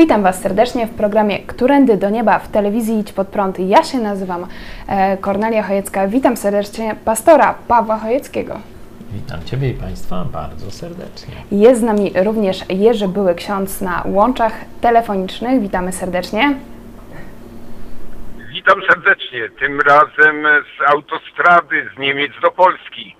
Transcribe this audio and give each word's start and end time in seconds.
Witam 0.00 0.22
Was 0.22 0.42
serdecznie 0.42 0.86
w 0.86 0.94
programie 0.94 1.38
Którędy 1.38 1.96
do 1.96 2.10
Nieba 2.10 2.38
w 2.38 2.48
telewizji 2.48 2.98
Idź 2.98 3.12
Pod 3.12 3.28
Prąd. 3.28 3.58
Ja 3.58 3.82
się 3.82 3.98
nazywam 3.98 4.46
e, 4.88 5.16
Kornelia 5.16 5.62
Chojecka. 5.62 6.08
Witam 6.08 6.36
serdecznie 6.36 6.96
pastora 7.04 7.54
Pawła 7.68 7.98
Chojeckiego. 7.98 8.60
Witam 9.12 9.44
Ciebie 9.44 9.70
i 9.70 9.74
Państwa 9.74 10.24
bardzo 10.24 10.70
serdecznie. 10.70 11.34
Jest 11.52 11.80
z 11.80 11.84
nami 11.84 12.12
również 12.24 12.64
Jerzy 12.68 13.08
Były 13.08 13.34
Ksiądz 13.34 13.80
na 13.80 14.02
łączach 14.06 14.52
telefonicznych. 14.80 15.60
Witamy 15.60 15.92
serdecznie. 15.92 16.54
Witam 18.52 18.80
serdecznie, 18.88 19.48
tym 19.58 19.80
razem 19.80 20.46
z 20.78 20.90
autostrady 20.90 21.90
z 21.94 21.98
Niemiec 21.98 22.32
do 22.42 22.50
Polski. 22.50 23.19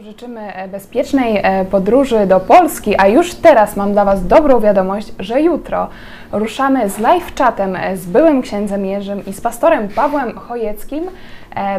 Życzymy 0.00 0.54
e, 0.54 0.68
bezpiecznej 0.68 1.40
e, 1.42 1.64
podróży 1.64 2.26
do 2.26 2.40
Polski, 2.40 2.94
a 2.98 3.08
już 3.08 3.34
teraz 3.34 3.76
mam 3.76 3.92
dla 3.92 4.04
Was 4.04 4.26
dobrą 4.26 4.60
wiadomość, 4.60 5.12
że 5.18 5.42
jutro 5.42 5.88
ruszamy 6.32 6.90
z 6.90 6.98
live 6.98 7.34
chatem 7.38 7.76
e, 7.76 7.96
z 7.96 8.06
byłym 8.06 8.42
księdzem 8.42 8.86
Jerzym 8.86 9.26
i 9.26 9.32
z 9.32 9.40
pastorem 9.40 9.88
Pawłem 9.88 10.38
Chojeckim. 10.38 11.04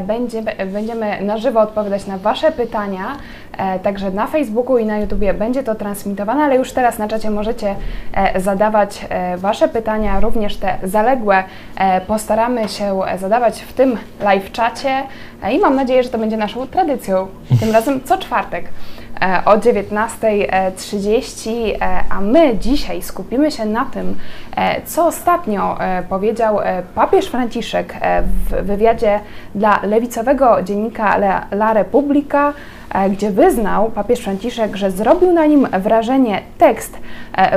Będzie, 0.01 0.41
będziemy 0.65 1.21
na 1.21 1.37
żywo 1.37 1.59
odpowiadać 1.59 2.07
na 2.07 2.17
Wasze 2.17 2.51
pytania, 2.51 3.05
także 3.83 4.11
na 4.11 4.27
Facebooku 4.27 4.77
i 4.77 4.85
na 4.85 4.97
YouTubie 4.97 5.33
będzie 5.33 5.63
to 5.63 5.75
transmitowane, 5.75 6.43
ale 6.43 6.55
już 6.55 6.71
teraz 6.73 6.97
na 6.97 7.07
czacie 7.07 7.29
możecie 7.29 7.75
zadawać 8.35 9.07
Wasze 9.37 9.67
pytania, 9.67 10.19
również 10.19 10.57
te 10.57 10.77
zaległe. 10.83 11.43
Postaramy 12.07 12.69
się 12.69 12.99
zadawać 13.17 13.61
w 13.61 13.73
tym 13.73 13.97
live 14.19 14.51
czacie. 14.51 15.03
I 15.51 15.59
mam 15.59 15.75
nadzieję, 15.75 16.03
że 16.03 16.09
to 16.09 16.17
będzie 16.17 16.37
naszą 16.37 16.67
tradycją, 16.67 17.27
tym 17.59 17.71
razem 17.71 18.03
co 18.03 18.17
czwartek 18.17 18.65
o 19.45 19.57
19.30, 19.57 21.77
a 22.09 22.21
my 22.21 22.57
dzisiaj 22.57 23.01
skupimy 23.01 23.51
się 23.51 23.65
na 23.65 23.85
tym, 23.85 24.17
co 24.85 25.07
ostatnio 25.07 25.77
powiedział 26.09 26.59
papież 26.95 27.27
Franciszek 27.27 27.95
w 28.23 28.65
wywiadzie 28.65 29.19
dla 29.55 29.79
lewicowego 29.83 30.63
dziennika 30.63 31.17
La 31.51 31.73
Repubblica, 31.73 32.53
gdzie 33.11 33.31
wyznał 33.31 33.91
papież 33.91 34.19
Franciszek, 34.19 34.75
że 34.75 34.91
zrobił 34.91 35.33
na 35.33 35.45
nim 35.45 35.67
wrażenie 35.79 36.41
tekst 36.57 36.97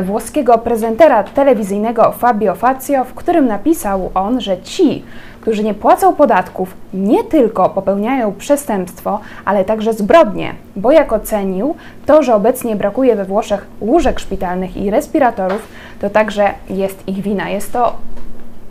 włoskiego 0.03 0.59
prezentera 0.59 1.25
telewizyjnego 1.25 2.13
Fabio 2.13 2.55
Fazio, 2.55 3.05
w 3.05 3.15
którym 3.15 3.47
napisał 3.47 4.11
on, 4.15 4.41
że 4.41 4.63
ci, 4.63 5.05
którzy 5.41 5.65
nie 5.65 5.75
płacą 5.75 6.15
podatków, 6.15 6.75
nie 6.95 7.25
tylko 7.25 7.69
popełniają 7.69 8.33
przestępstwo, 8.33 9.21
ale 9.45 9.65
także 9.65 9.93
zbrodnie, 9.93 10.55
bo 10.77 10.93
jak 10.93 11.13
ocenił, 11.13 11.75
to, 12.07 12.23
że 12.23 12.35
obecnie 12.35 12.77
brakuje 12.77 13.17
we 13.17 13.25
Włoszech 13.25 13.67
łóżek 13.81 14.21
szpitalnych 14.21 14.77
i 14.77 14.91
respiratorów, 14.91 15.69
to 16.01 16.11
także 16.11 16.51
jest 16.71 17.09
ich 17.09 17.21
wina. 17.23 17.51
Jest 17.51 17.73
to 17.73 17.97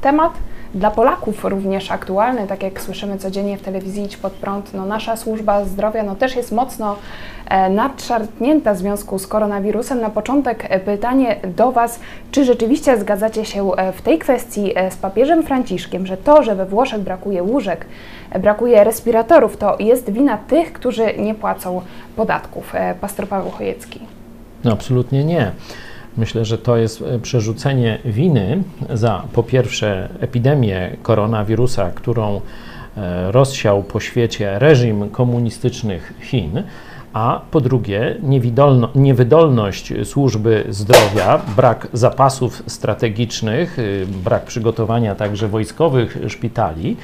temat 0.01 0.31
dla 0.75 0.91
Polaków 0.91 1.45
również 1.45 1.91
aktualny, 1.91 2.47
tak 2.47 2.63
jak 2.63 2.81
słyszymy 2.81 3.17
codziennie 3.17 3.57
w 3.57 3.61
telewizji 3.61 4.03
Idź 4.03 4.17
Pod 4.17 4.33
Prąd, 4.33 4.73
no 4.73 4.85
nasza 4.85 5.15
służba 5.15 5.65
zdrowia 5.65 6.03
no 6.03 6.15
też 6.15 6.35
jest 6.35 6.51
mocno 6.51 6.95
e, 7.49 7.69
nadszarpnięta 7.69 8.73
w 8.73 8.77
związku 8.77 9.19
z 9.19 9.27
koronawirusem. 9.27 10.01
Na 10.01 10.09
początek 10.09 10.65
e, 10.69 10.79
pytanie 10.79 11.39
do 11.57 11.71
Was, 11.71 11.99
czy 12.31 12.45
rzeczywiście 12.45 12.97
zgadzacie 12.97 13.45
się 13.45 13.71
e, 13.71 13.91
w 13.91 14.01
tej 14.01 14.19
kwestii 14.19 14.73
z 14.89 14.95
papieżem 14.95 15.43
Franciszkiem, 15.43 16.05
że 16.05 16.17
to, 16.17 16.43
że 16.43 16.55
we 16.55 16.65
Włoszech 16.65 16.99
brakuje 16.99 17.43
łóżek, 17.43 17.85
brakuje 18.39 18.83
respiratorów, 18.83 19.57
to 19.57 19.75
jest 19.79 20.09
wina 20.09 20.37
tych, 20.37 20.73
którzy 20.73 21.13
nie 21.17 21.35
płacą 21.35 21.81
podatków? 22.15 22.73
Pastor 23.01 23.27
Paweł 23.27 23.51
Chojecki. 23.51 23.99
No 24.63 24.71
absolutnie 24.71 25.23
nie. 25.23 25.51
Myślę, 26.17 26.45
że 26.45 26.57
to 26.57 26.77
jest 26.77 27.01
e, 27.01 27.19
przerzucenie 27.19 27.99
winy 28.05 28.63
za 28.93 29.23
po 29.33 29.43
pierwsze 29.43 30.09
epidemię 30.19 30.97
koronawirusa, 31.03 31.91
którą 31.91 32.41
e, 32.97 33.31
rozsiał 33.31 33.83
po 33.83 33.99
świecie 33.99 34.59
reżim 34.59 35.09
komunistycznych 35.09 36.13
Chin, 36.21 36.63
a 37.15 37.41
po 37.51 37.61
drugie 37.61 38.15
niewydolność 38.95 39.93
służby 40.03 40.63
zdrowia, 40.69 41.41
brak 41.55 41.87
zapasów 41.93 42.63
strategicznych, 42.67 43.79
y, 43.79 44.05
brak 44.23 44.45
przygotowania 44.45 45.15
także 45.15 45.47
wojskowych 45.47 46.17
szpitali. 46.27 46.97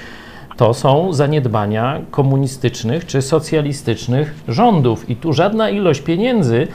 To 0.57 0.73
są 0.73 1.13
zaniedbania 1.13 2.01
komunistycznych 2.11 3.05
czy 3.05 3.21
socjalistycznych 3.21 4.33
rządów, 4.47 5.09
i 5.09 5.15
tu 5.15 5.33
żadna 5.33 5.69
ilość 5.69 6.01
pieniędzy 6.01 6.67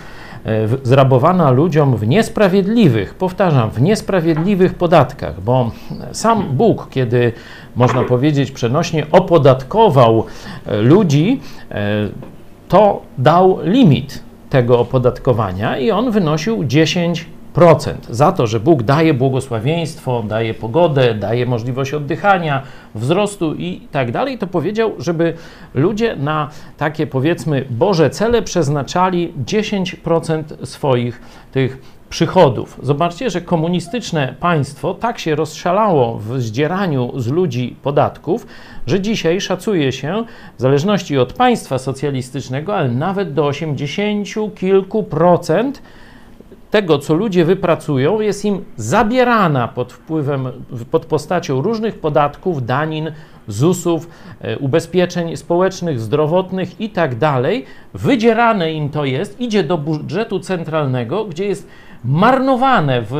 zrabowana 0.82 1.50
ludziom 1.50 1.96
w 1.96 2.06
niesprawiedliwych, 2.06 3.14
powtarzam, 3.14 3.70
w 3.70 3.80
niesprawiedliwych 3.80 4.74
podatkach, 4.74 5.40
bo 5.40 5.70
sam 6.12 6.42
Bóg, 6.56 6.88
kiedy 6.90 7.32
można 7.76 8.02
powiedzieć 8.02 8.50
przenośnie 8.50 9.06
opodatkował 9.12 10.24
e, 10.66 10.76
ludzi, 10.76 11.40
e, 11.70 12.08
to 12.68 13.02
dał 13.18 13.58
limit 13.62 14.22
tego 14.50 14.80
opodatkowania 14.80 15.78
i 15.78 15.90
on 15.90 16.10
wynosił 16.10 16.64
10 16.64 17.26
za 18.10 18.32
to, 18.32 18.46
że 18.46 18.60
Bóg 18.60 18.82
daje 18.82 19.14
błogosławieństwo, 19.14 20.22
daje 20.28 20.54
pogodę, 20.54 21.14
daje 21.14 21.46
możliwość 21.46 21.94
oddychania, 21.94 22.62
wzrostu 22.94 23.54
i 23.54 23.80
tak 23.92 24.12
dalej, 24.12 24.38
to 24.38 24.46
powiedział, 24.46 24.92
żeby 24.98 25.34
ludzie 25.74 26.16
na 26.16 26.50
takie 26.76 27.06
powiedzmy 27.06 27.64
Boże 27.70 28.10
cele 28.10 28.42
przeznaczali 28.42 29.32
10% 29.46 30.42
swoich 30.66 31.20
tych 31.52 31.78
przychodów. 32.10 32.80
Zobaczcie, 32.82 33.30
że 33.30 33.40
komunistyczne 33.40 34.34
państwo 34.40 34.94
tak 34.94 35.18
się 35.18 35.34
rozszalało 35.34 36.18
w 36.18 36.40
zdzieraniu 36.40 37.12
z 37.16 37.26
ludzi 37.26 37.76
podatków, 37.82 38.46
że 38.86 39.00
dzisiaj 39.00 39.40
szacuje 39.40 39.92
się, 39.92 40.24
w 40.58 40.60
zależności 40.60 41.18
od 41.18 41.32
państwa 41.32 41.78
socjalistycznego, 41.78 42.76
ale 42.76 42.88
nawet 42.88 43.34
do 43.34 43.46
80 43.46 44.28
kilku 44.54 45.02
procent 45.02 45.82
tego, 46.76 46.98
co 46.98 47.14
ludzie 47.14 47.44
wypracują, 47.44 48.20
jest 48.20 48.44
im 48.44 48.64
zabierana 48.76 49.68
pod 49.68 49.92
wpływem, 49.92 50.48
pod 50.90 51.06
postacią 51.06 51.62
różnych 51.62 51.98
podatków, 51.98 52.66
danin, 52.66 53.12
ZUS-ów, 53.48 54.08
e, 54.40 54.58
ubezpieczeń 54.58 55.36
społecznych, 55.36 56.00
zdrowotnych 56.00 56.80
i 56.80 56.90
tak 56.90 57.14
dalej. 57.14 57.64
Wydzierane 57.94 58.72
im 58.72 58.90
to 58.90 59.04
jest, 59.04 59.40
idzie 59.40 59.62
do 59.64 59.78
budżetu 59.78 60.40
centralnego, 60.40 61.24
gdzie 61.24 61.46
jest 61.46 61.68
marnowane 62.04 63.02
w 63.02 63.14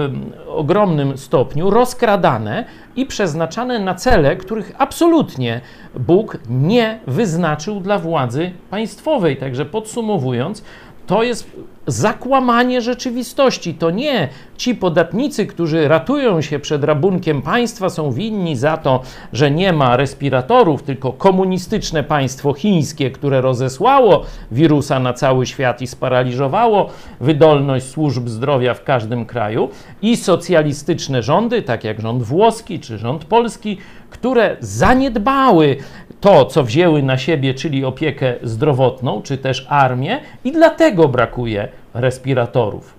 ogromnym 0.49 1.19
stopniu, 1.19 1.71
rozkradane 1.71 2.65
i 2.97 3.07
przeznaczane 3.07 3.79
na 3.79 3.95
cele, 3.95 4.37
których 4.37 4.73
absolutnie 4.79 5.61
Bóg 5.95 6.39
nie 6.51 7.01
wyznaczył 7.07 7.81
dla 7.81 7.99
władzy 7.99 8.53
państwowej. 8.71 9.37
Także 9.37 9.65
podsumowując, 9.65 10.65
to 11.07 11.23
jest 11.23 11.51
zakłamanie 11.87 12.81
rzeczywistości. 12.81 13.75
To 13.75 13.91
nie 13.91 14.29
ci 14.57 14.75
podatnicy, 14.75 15.47
którzy 15.47 15.89
ratują 15.89 16.41
się 16.41 16.59
przed 16.59 16.85
rabunkiem 16.85 17.43
państwa, 17.43 17.91
są 17.91 18.13
winni 18.13 18.57
za 18.57 18.77
to, 18.77 19.01
że 19.33 19.51
nie 19.51 19.73
ma 19.73 19.97
respiratorów, 19.97 20.83
tylko 20.83 21.13
komunistyczne 21.13 22.03
państwo 22.03 22.53
chińskie, 22.53 23.11
które 23.11 23.41
rozesłało 23.41 24.25
wirusa 24.51 25.01
na 25.01 25.13
cały 25.13 25.47
świat 25.47 25.83
i 25.83 25.87
sparaliżowało 25.87 26.91
wydolność 27.21 27.87
służb 27.87 28.29
zdrowia 28.29 28.75
w 28.75 28.85
każdym 28.85 29.27
kraju, 29.27 29.69
i 30.03 30.17
socjalistyczne 30.17 31.23
rządy, 31.23 31.63
tak 31.63 31.85
jak 31.85 32.01
rząd 32.01 32.23
włoski 32.23 32.81
czy 32.81 32.99
rząd 32.99 33.25
polski, 33.25 33.79
które 34.11 34.57
zaniedbały 34.61 35.77
to, 36.21 36.45
co 36.45 36.65
wzięły 36.65 37.03
na 37.03 37.19
siebie, 37.19 37.55
czyli 37.55 37.85
opiekę 37.85 38.35
zdrowotną, 38.43 39.23
czy 39.23 39.39
też 39.39 39.67
armię, 39.69 40.21
i 40.45 40.53
dlatego 40.53 41.09
brakuje 41.09 41.69
respiratorów. 41.95 42.95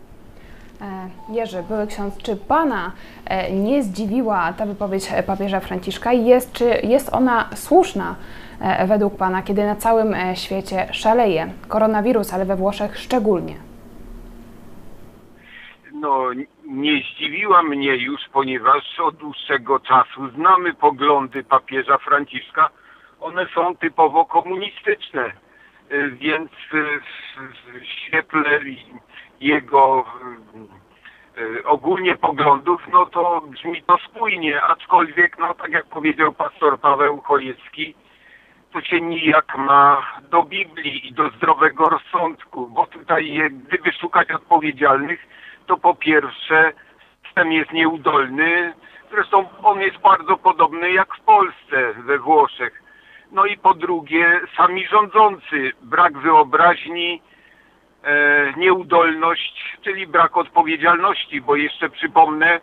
E, 0.81 1.09
Jerzy, 1.29 1.63
były 1.63 1.87
ksiądz, 1.87 2.17
czy 2.17 2.35
Pana 2.35 2.91
e, 3.25 3.51
nie 3.51 3.83
zdziwiła 3.83 4.53
ta 4.53 4.65
wypowiedź 4.65 5.09
papieża 5.27 5.59
Franciszka? 5.59 6.13
Jest, 6.13 6.53
czy 6.53 6.65
jest 6.83 7.13
ona 7.13 7.49
słuszna 7.55 8.15
e, 8.61 8.87
według 8.87 9.17
Pana, 9.17 9.41
kiedy 9.41 9.65
na 9.65 9.75
całym 9.75 10.15
świecie 10.35 10.87
szaleje 10.91 11.53
koronawirus, 11.67 12.33
ale 12.33 12.45
we 12.45 12.55
Włoszech 12.55 12.97
szczególnie? 12.97 13.55
No, 15.93 16.29
nie 16.67 17.01
zdziwiła 17.01 17.63
mnie 17.63 17.95
już, 17.95 18.21
ponieważ 18.33 18.99
od 18.99 19.15
dłuższego 19.15 19.79
czasu 19.79 20.29
znamy 20.35 20.73
poglądy 20.73 21.43
papieża 21.43 21.97
Franciszka. 21.97 22.69
One 23.21 23.45
są 23.55 23.75
typowo 23.75 24.25
komunistyczne, 24.25 25.31
więc 26.11 26.51
w 26.71 27.85
świetle 27.85 28.59
jego 29.39 30.05
y, 31.37 31.65
ogólnie 31.65 32.15
poglądów, 32.15 32.81
no 32.91 33.05
to 33.05 33.41
brzmi 33.41 33.83
to 33.83 33.97
spójnie, 33.97 34.61
aczkolwiek, 34.61 35.37
no 35.37 35.53
tak 35.53 35.71
jak 35.71 35.85
powiedział 35.85 36.33
pastor 36.33 36.79
Paweł 36.79 37.21
Chojecki, 37.21 37.95
to 38.73 38.81
się 38.81 39.01
nijak 39.01 39.57
ma 39.57 40.07
do 40.29 40.43
Biblii 40.43 41.07
i 41.07 41.13
do 41.13 41.29
zdrowego 41.29 41.89
rozsądku, 41.89 42.67
bo 42.67 42.87
tutaj 42.87 43.51
gdyby 43.51 43.91
szukać 43.91 44.31
odpowiedzialnych, 44.31 45.27
to 45.67 45.77
po 45.77 45.95
pierwsze 45.95 46.73
system 47.25 47.51
jest 47.51 47.71
nieudolny. 47.73 48.73
Zresztą 49.11 49.49
on 49.63 49.81
jest 49.81 49.97
bardzo 49.97 50.37
podobny 50.37 50.91
jak 50.91 51.15
w 51.15 51.21
Polsce, 51.21 51.93
we 51.93 52.19
Włoszech. 52.19 52.86
No 53.31 53.45
i 53.45 53.57
po 53.57 53.73
drugie, 53.73 54.41
sami 54.57 54.87
rządzący, 54.87 55.71
brak 55.81 56.17
wyobraźni, 56.17 57.21
e, 58.03 58.53
nieudolność, 58.57 59.77
czyli 59.81 60.07
brak 60.07 60.37
odpowiedzialności, 60.37 61.41
bo 61.41 61.55
jeszcze 61.55 61.89
przypomnę, 61.89 62.59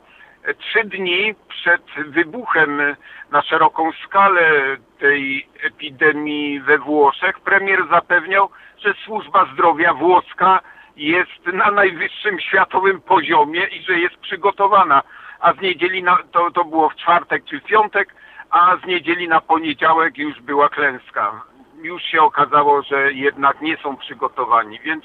trzy 0.58 0.84
dni 0.84 1.34
przed 1.48 1.82
wybuchem 2.06 2.96
na 3.30 3.42
szeroką 3.42 3.92
skalę 3.92 4.76
tej 4.98 5.48
epidemii 5.62 6.60
we 6.60 6.78
Włoszech 6.78 7.40
premier 7.40 7.88
zapewniał, 7.90 8.50
że 8.78 8.94
służba 9.04 9.48
zdrowia 9.52 9.94
włoska 9.94 10.60
jest 10.96 11.46
na 11.52 11.70
najwyższym 11.70 12.40
światowym 12.40 13.00
poziomie 13.00 13.64
i 13.64 13.82
że 13.82 13.98
jest 13.98 14.16
przygotowana. 14.16 15.02
A 15.40 15.52
z 15.52 15.60
niedzieli 15.60 16.02
na, 16.02 16.18
to, 16.32 16.50
to 16.50 16.64
było 16.64 16.88
w 16.88 16.96
czwartek 16.96 17.44
czy 17.44 17.60
w 17.60 17.64
piątek, 17.64 18.14
a 18.54 18.76
z 18.84 18.86
niedzieli 18.86 19.28
na 19.28 19.40
poniedziałek 19.40 20.18
już 20.18 20.40
była 20.40 20.68
klęska. 20.68 21.42
Już 21.82 22.02
się 22.02 22.22
okazało, 22.22 22.82
że 22.82 23.12
jednak 23.12 23.62
nie 23.62 23.76
są 23.76 23.96
przygotowani, 23.96 24.80
więc 24.84 25.04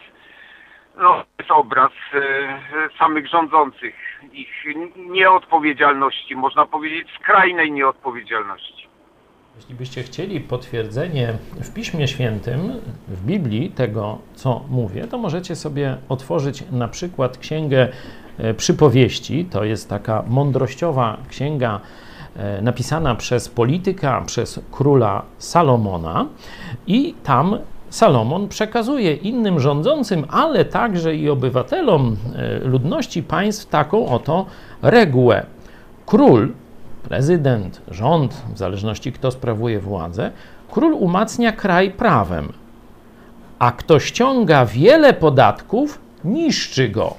no, 0.97 1.13
to 1.13 1.23
jest 1.39 1.51
obraz 1.51 1.91
e, 2.13 2.19
samych 2.99 3.27
rządzących, 3.27 3.95
ich 4.33 4.49
nieodpowiedzialności, 4.95 6.35
można 6.35 6.65
powiedzieć 6.65 7.07
skrajnej 7.19 7.71
nieodpowiedzialności. 7.71 8.87
Jeśli 9.55 9.75
byście 9.75 10.03
chcieli 10.03 10.39
potwierdzenie 10.39 11.33
w 11.55 11.73
Piśmie 11.73 12.07
Świętym, 12.07 12.59
w 13.07 13.25
Biblii 13.25 13.69
tego, 13.69 14.17
co 14.33 14.61
mówię, 14.69 15.07
to 15.07 15.17
możecie 15.17 15.55
sobie 15.55 15.97
otworzyć 16.09 16.63
na 16.71 16.87
przykład 16.87 17.37
Księgę 17.37 17.87
e, 18.37 18.53
Przypowieści. 18.53 19.45
To 19.45 19.63
jest 19.63 19.89
taka 19.89 20.23
mądrościowa 20.27 21.17
księga 21.29 21.79
napisana 22.61 23.15
przez 23.15 23.49
polityka, 23.49 24.21
przez 24.25 24.59
króla 24.71 25.21
Salomona 25.37 26.25
i 26.87 27.15
tam 27.23 27.57
Salomon 27.89 28.47
przekazuje 28.47 29.13
innym 29.13 29.59
rządzącym, 29.59 30.25
ale 30.29 30.65
także 30.65 31.15
i 31.15 31.29
obywatelom 31.29 32.17
e, 32.35 32.59
ludności 32.59 33.23
państw 33.23 33.65
taką 33.65 34.07
oto 34.07 34.45
regułę. 34.81 35.45
Król 36.05 36.51
prezydent, 37.03 37.81
rząd, 37.91 38.43
w 38.53 38.57
zależności 38.57 39.11
kto 39.11 39.31
sprawuje 39.31 39.79
władzę, 39.79 40.31
król 40.71 40.93
umacnia 40.93 41.51
kraj 41.51 41.91
prawem, 41.91 42.53
a 43.59 43.71
kto 43.71 43.99
ściąga 43.99 44.65
wiele 44.65 45.13
podatków, 45.13 45.99
niszczy 46.23 46.89
go. 46.89 47.15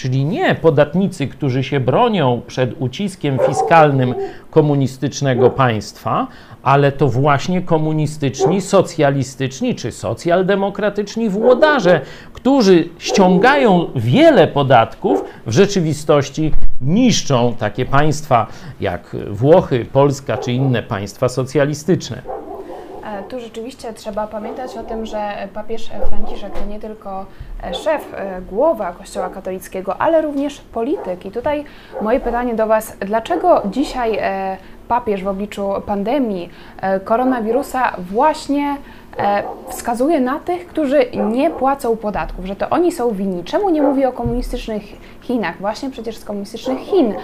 Czyli 0.00 0.24
nie 0.24 0.54
podatnicy, 0.54 1.26
którzy 1.26 1.64
się 1.64 1.80
bronią 1.80 2.42
przed 2.46 2.70
uciskiem 2.78 3.38
fiskalnym 3.46 4.14
komunistycznego 4.50 5.50
państwa, 5.50 6.26
ale 6.62 6.92
to 6.92 7.08
właśnie 7.08 7.62
komunistyczni, 7.62 8.60
socjalistyczni 8.60 9.74
czy 9.74 9.92
socjaldemokratyczni 9.92 11.28
włodarze, 11.28 12.00
którzy 12.32 12.88
ściągają 12.98 13.86
wiele 13.96 14.48
podatków, 14.48 15.24
w 15.46 15.52
rzeczywistości 15.52 16.52
niszczą 16.80 17.54
takie 17.58 17.86
państwa 17.86 18.46
jak 18.80 19.16
Włochy, 19.30 19.86
Polska 19.92 20.38
czy 20.38 20.52
inne 20.52 20.82
państwa 20.82 21.28
socjalistyczne. 21.28 22.39
E, 23.20 23.22
tu 23.22 23.40
rzeczywiście 23.40 23.92
trzeba 23.92 24.26
pamiętać 24.26 24.76
o 24.76 24.82
tym, 24.82 25.06
że 25.06 25.48
papież 25.54 25.90
Franciszek 26.08 26.52
to 26.52 26.64
nie 26.64 26.80
tylko 26.80 27.26
e, 27.62 27.74
szef, 27.74 28.14
e, 28.14 28.40
głowa 28.42 28.92
Kościoła 28.92 29.28
katolickiego, 29.28 30.00
ale 30.00 30.22
również 30.22 30.60
polityk. 30.60 31.26
I 31.26 31.30
tutaj 31.30 31.64
moje 32.02 32.20
pytanie 32.20 32.54
do 32.54 32.66
Was, 32.66 32.96
dlaczego 33.00 33.62
dzisiaj 33.64 34.18
papież 34.88 35.24
w 35.24 35.28
obliczu 35.28 35.72
pandemii 35.86 36.50
koronawirusa 37.04 37.96
właśnie 37.98 38.76
wskazuje 39.68 40.20
na 40.20 40.40
tych, 40.40 40.66
którzy 40.66 41.06
nie 41.32 41.50
płacą 41.50 41.96
podatków, 41.96 42.44
że 42.44 42.56
to 42.56 42.70
oni 42.70 42.92
są 42.92 43.10
winni. 43.10 43.44
Czemu 43.44 43.70
nie 43.70 43.82
mówi 43.82 44.04
o 44.04 44.12
komunistycznych 44.12 44.82
Chinach? 45.22 45.58
Właśnie 45.58 45.90
przecież 45.90 46.16
z 46.16 46.24
komunistycznych 46.24 46.78
Chin 46.78 47.14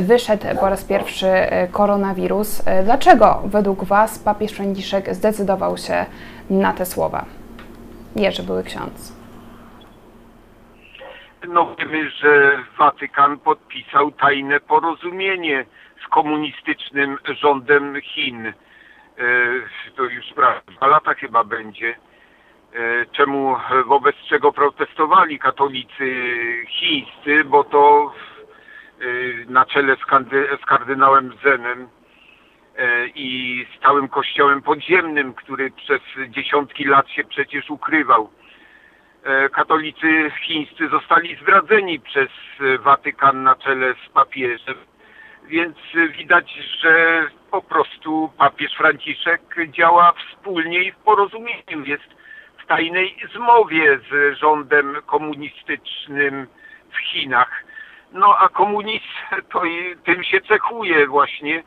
wyszedł 0.00 0.46
po 0.60 0.68
raz 0.68 0.84
pierwszy 0.84 1.26
koronawirus. 1.72 2.62
Dlaczego 2.84 3.42
według 3.44 3.84
Was 3.84 4.18
papież 4.18 4.52
Franciszek 4.52 5.14
zdecydował 5.14 5.76
się 5.76 6.06
na 6.50 6.72
te 6.72 6.86
słowa? 6.86 7.24
Jerzy 8.16 8.42
były 8.42 8.64
ksiądz. 8.64 9.12
No 11.48 11.76
wiemy, 11.78 12.10
że 12.10 12.58
Watykan 12.78 13.38
podpisał 13.38 14.10
tajne 14.10 14.60
porozumienie 14.60 15.64
z 16.06 16.08
komunistycznym 16.08 17.18
rządem 17.42 18.00
Chin 18.02 18.52
E, 19.18 19.92
to 19.96 20.02
już 20.02 20.26
prawie 20.34 20.60
dwa 20.76 20.86
lata 20.86 21.14
chyba 21.14 21.44
będzie, 21.44 21.90
e, 21.90 21.96
czemu 23.12 23.56
wobec 23.86 24.16
czego 24.28 24.52
protestowali 24.52 25.38
katolicy 25.38 26.34
chińscy, 26.68 27.44
bo 27.44 27.64
to 27.64 28.12
e, 29.00 29.04
na 29.46 29.66
czele 29.66 29.96
z, 29.96 30.00
z 30.62 30.64
kardynałem 30.64 31.32
Zenem 31.44 31.88
i 33.14 33.66
stałym 33.78 34.08
kościołem 34.08 34.62
podziemnym, 34.62 35.34
który 35.34 35.70
przez 35.70 36.00
dziesiątki 36.28 36.84
lat 36.84 37.10
się 37.10 37.24
przecież 37.24 37.70
ukrywał. 37.70 38.30
Katolicy 39.52 40.30
chińscy 40.42 40.88
zostali 40.88 41.36
zdradzeni 41.42 42.00
przez 42.00 42.28
Watykan 42.80 43.42
na 43.42 43.54
czele 43.54 43.94
z 44.06 44.08
papieżem 44.12 44.76
więc 45.48 45.76
widać, 46.18 46.58
że 46.80 47.26
po 47.50 47.62
prostu 47.62 48.30
papież 48.38 48.72
Franciszek 48.76 49.40
działa 49.68 50.12
wspólnie 50.12 50.82
i 50.82 50.92
w 50.92 50.96
porozumieniu. 50.96 51.84
Jest 51.84 52.17
tajnej 52.68 53.16
zmowie 53.34 53.98
z 54.10 54.38
rządem 54.38 54.96
komunistycznym 55.06 56.46
w 56.90 56.98
Chinach. 56.98 57.64
No 58.12 58.38
a 58.38 58.48
komunizm 58.48 59.04
to 59.52 59.62
tym 60.04 60.24
się 60.24 60.40
cechuje 60.40 61.06
właśnie 61.06 61.62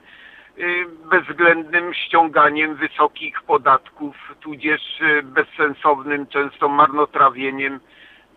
y, 0.58 0.86
bezwzględnym 1.12 1.93
ściąganiem 1.93 2.75
wysokich 2.75 3.41
podatków, 3.41 4.15
tudzież 4.41 5.01
y, 5.01 5.24
bezsensownym 5.24 6.27
często 6.27 6.70
marnotrawieniem 6.70 7.79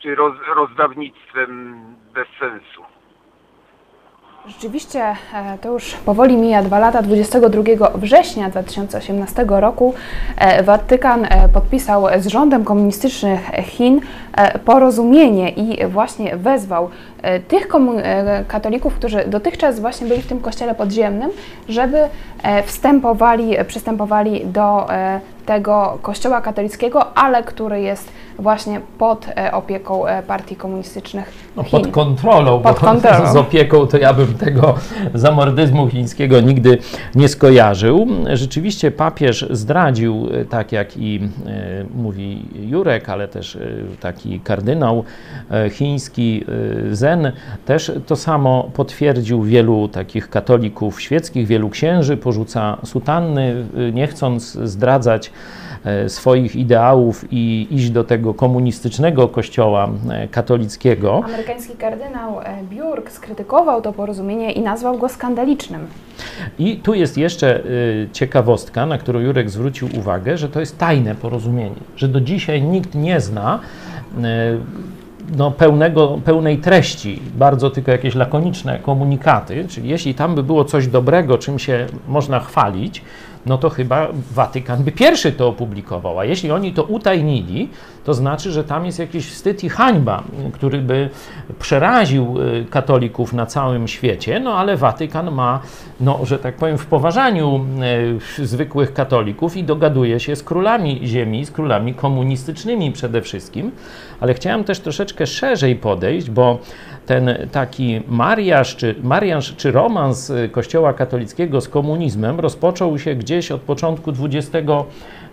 czy 0.03 0.15
rozdawnictwem 0.55 1.77
bez 2.15 2.29
sensu. 2.39 2.94
Rzeczywiście 4.49 5.01
e, 5.03 5.15
to 5.61 5.73
już 5.73 5.95
powoli 5.95 6.37
mija 6.37 6.63
dwa 6.63 6.79
lata. 6.79 7.03
22 7.03 7.91
września 7.95 8.51
2018 8.51 9.45
roku 9.49 9.95
e, 10.37 10.63
Watykan 10.63 11.25
e, 11.25 11.49
podpisał 11.49 12.07
z 12.19 12.27
rządem 12.27 12.65
komunistycznych 12.65 13.41
Chin 13.63 14.01
porozumienie 14.65 15.51
i 15.51 15.87
właśnie 15.87 16.37
wezwał 16.37 16.89
tych 17.49 17.69
katolików, 18.49 18.95
którzy 18.95 19.25
dotychczas 19.27 19.81
właśnie 19.81 20.07
byli 20.07 20.23
w 20.23 20.27
tym 20.27 20.41
kościele 20.41 20.75
podziemnym, 20.75 21.31
żeby 21.69 21.99
wstępowali, 22.65 23.57
przystępowali 23.67 24.47
do 24.47 24.87
tego 25.47 25.99
kościoła 26.03 26.41
katolickiego, 26.41 27.17
ale 27.17 27.43
który 27.43 27.81
jest 27.81 28.13
właśnie 28.39 28.81
pod 28.99 29.27
e, 29.37 29.53
opieką 29.53 30.07
e, 30.07 30.23
partii 30.23 30.57
komunistycznych 30.57 31.33
no, 31.57 31.65
Pod 31.65 31.87
kontrolą, 31.89 32.61
pod 32.63 32.81
kontrolą. 32.81 33.33
z 33.33 33.37
opieką 33.37 33.87
to 33.87 33.99
ja 33.99 34.13
bym 34.15 34.35
tego 34.35 34.75
zamordyzmu 35.15 35.89
chińskiego 35.89 36.41
nigdy 36.41 36.79
nie 37.15 37.29
skojarzył. 37.29 38.07
Rzeczywiście 38.33 38.91
papież 38.91 39.47
zdradził, 39.51 40.29
e, 40.33 40.45
tak 40.45 40.73
jak 40.73 40.97
i 40.97 41.29
mówi 41.95 42.43
Jurek, 42.55 43.09
ale 43.09 43.29
też 43.29 43.59
taki 44.01 44.41
kardynał 44.41 45.05
chiński 45.71 46.45
Zen, 46.91 47.33
też 47.67 47.93
to 48.07 48.17
samo 48.17 48.71
potwierdził 48.75 49.43
wielu 49.43 49.89
takich 49.89 50.31
katolików 50.31 51.01
świeckich, 51.01 51.47
wielu 51.47 51.71
księży, 51.71 52.17
porzuca 52.17 52.79
sutanny, 52.85 53.65
nie 53.93 54.07
chcąc 54.07 54.53
zdradzać 54.53 55.31
swoich 56.09 56.57
ideałów 56.57 57.25
i 57.31 57.67
iść 57.71 57.91
do 57.91 58.05
tego 58.05 58.35
komunistycznego 58.35 59.29
kościoła 59.29 59.89
e, 60.11 60.29
katolickiego. 60.29 61.23
Amerykański 61.25 61.77
kardynał 61.77 62.41
e, 62.41 62.45
Björk 62.71 63.11
skrytykował 63.11 63.83
to 63.83 63.93
porozumienie 63.93 64.53
i 64.53 64.61
nazwał 64.61 64.99
go 64.99 65.09
skandalicznym. 65.09 65.87
I 66.59 66.77
tu 66.77 66.95
jest 66.95 67.19
jeszcze 67.19 67.63
ciekawostka, 68.13 68.87
na 68.87 68.99
którą 68.99 69.21
Jurek 69.21 69.51
zwrócił 69.51 69.89
uwagę, 69.99 70.39
że 70.39 70.49
to 70.49 70.61
jest 70.61 70.79
tajne 70.79 71.15
porozumienie, 71.15 71.77
że 71.97 72.09
do 72.09 72.21
dzisiaj 72.21 72.63
nikt 72.63 72.95
nie 72.95 73.21
zna 73.21 73.61
no, 75.37 75.51
pełnego, 75.51 76.19
pełnej 76.25 76.59
treści, 76.59 77.23
bardzo 77.37 77.71
tylko 77.71 77.91
jakieś 77.91 78.15
lakoniczne 78.15 78.79
komunikaty, 78.79 79.67
czyli 79.69 79.89
jeśli 79.89 80.15
tam 80.15 80.35
by 80.35 80.43
było 80.43 80.65
coś 80.65 80.87
dobrego, 80.87 81.39
czym 81.39 81.59
się 81.59 81.87
można 82.09 82.41
chwalić, 82.41 83.03
no 83.47 83.59
to 83.59 83.71
chyba 83.71 84.09
Watykan 84.33 84.83
by 84.83 84.93
pierwszy 84.93 85.33
to 85.33 85.49
opublikował. 85.49 86.19
A 86.19 86.25
jeśli 86.25 86.51
oni 86.51 86.73
to 86.73 86.83
utajnili, 86.83 87.69
to 88.05 88.15
znaczy, 88.15 88.51
że 88.51 88.65
tam 88.65 88.87
jest 88.87 88.99
jakiś 88.99 89.27
wstyd 89.27 89.65
i 89.65 89.69
hańba, 89.69 90.23
który 90.53 90.79
by 90.79 91.11
przeraził 91.59 92.41
y, 92.41 92.67
katolików 92.71 93.33
na 93.33 93.47
całym 93.47 93.89
świecie, 93.89 94.41
no 94.41 94.59
ale 94.59 94.77
Watykan 94.77 95.31
ma, 95.31 95.61
no, 96.01 96.21
że 96.27 96.39
tak 96.39 96.57
powiem, 96.57 96.79
w 96.79 96.87
poważaniu 96.87 97.67
y, 98.39 98.47
zwykłych 98.47 98.93
katolików 98.93 99.57
i 99.57 99.65
dogaduje 99.65 100.21
się 100.21 100.37
z 100.37 100.43
królami 100.43 101.01
ziemi, 101.05 101.45
z 101.45 101.51
królami 101.51 101.95
komunistycznymi 101.95 102.93
przede 102.93 103.23
wszystkim. 103.23 103.71
Ale 104.21 104.35
chciałem 104.35 104.65
też 104.65 104.81
troszeczkę 104.81 105.27
szerzej 105.27 105.77
podejść, 105.77 106.31
bo 106.31 106.59
ten 107.07 107.49
taki 107.53 108.01
mariaż 108.09 108.77
czy, 108.77 108.95
mariaż 109.03 109.57
czy 109.57 109.73
romans 109.73 110.31
y, 110.31 110.49
Kościoła 110.49 110.93
katolickiego 110.93 111.61
z 111.61 111.69
komunizmem 111.69 112.41
rozpoczął 112.41 112.99
się 112.99 113.15
gdzieś 113.15 113.51
od 113.51 113.61
początku 113.61 114.13
XX 114.21 114.67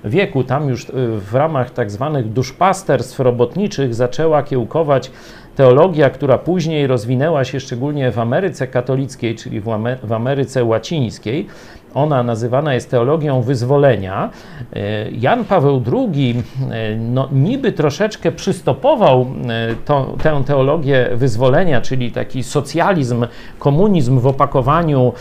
wieku. 0.04 0.44
Tam 0.44 0.70
już 0.70 0.90
y, 0.90 0.94
w 1.20 1.36
ramach 1.36 1.72
tak 1.72 1.92
zwanych 1.92 2.30
duszpasterstw 2.30 3.20
robotniczych 3.20 3.96
zaczęła 3.96 4.44
kiełkować 4.44 5.12
teologia, 5.56 6.10
która 6.10 6.38
później 6.38 6.88
rozwinęła 6.88 7.44
się 7.44 7.60
szczególnie 7.60 8.12
w 8.12 8.20
Ameryce 8.20 8.68
katolickiej, 8.68 9.36
czyli 9.36 9.62
w 10.04 10.14
Ameryce 10.14 10.64
łacińskiej. 10.64 11.48
Ona 11.94 12.24
nazywana 12.24 12.74
jest 12.74 12.92
teologią 12.92 13.42
wyzwolenia. 13.42 14.30
E, 14.74 15.12
Jan 15.12 15.46
Paweł 15.46 15.84
II 15.94 16.44
e, 16.72 16.96
no, 16.96 17.30
niby 17.32 17.72
troszeczkę 17.72 18.32
przystopował 18.32 19.22
e, 19.22 19.76
to, 19.86 20.16
tę 20.24 20.44
teologię 20.46 21.10
wyzwolenia, 21.14 21.82
czyli 21.82 22.12
taki 22.12 22.44
socjalizm, 22.44 23.26
komunizm 23.60 24.20
w 24.20 24.28
opakowaniu 24.28 25.14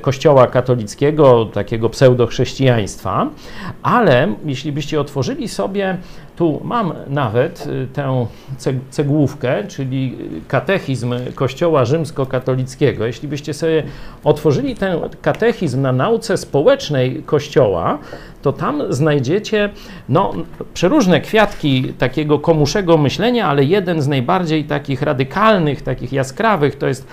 Kościoła 0.00 0.46
katolickiego, 0.46 1.44
takiego 1.44 1.88
pseudochrześcijaństwa, 1.88 3.28
ale 3.82 4.34
jeśli 4.44 4.72
byście 4.72 5.00
otworzyli 5.00 5.48
sobie 5.48 5.96
tu 6.36 6.60
mam 6.64 6.92
nawet 7.06 7.66
y, 7.66 7.86
tę 7.92 8.26
cegłówkę, 8.90 9.64
czyli 9.68 10.18
katechizm 10.48 11.14
Kościoła 11.34 11.84
Rzymskokatolickiego. 11.84 13.06
Jeśli 13.06 13.28
byście 13.28 13.54
sobie 13.54 13.82
otworzyli 14.24 14.74
ten 14.74 14.98
katechizm 15.22 15.82
na 15.82 15.92
nauce 15.92 16.36
społecznej 16.36 17.22
Kościoła, 17.26 17.98
to 18.42 18.52
tam 18.52 18.82
znajdziecie 18.88 19.70
no, 20.08 20.32
przeróżne 20.74 21.20
kwiatki 21.20 21.92
takiego 21.98 22.38
komuszego 22.38 22.98
myślenia, 22.98 23.46
ale 23.46 23.64
jeden 23.64 24.02
z 24.02 24.08
najbardziej 24.08 24.64
takich 24.64 25.02
radykalnych, 25.02 25.82
takich 25.82 26.12
jaskrawych 26.12 26.76
to 26.76 26.86
jest 26.86 27.06